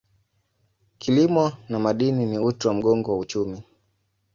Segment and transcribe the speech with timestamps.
[0.97, 3.63] Kilimo na madini ni uti wa mgongo wa uchumi.